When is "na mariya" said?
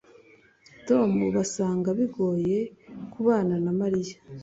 3.65-4.15